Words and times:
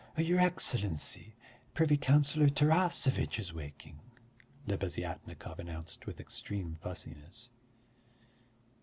"Your 0.17 0.39
Excellency, 0.39 1.35
privy 1.75 1.95
councillor 1.95 2.49
Tarasevitch 2.49 3.37
is 3.37 3.53
waking!" 3.53 3.99
Lebeziatnikov 4.65 5.59
announced 5.59 6.07
with 6.07 6.19
extreme 6.19 6.75
fussiness. 6.81 7.51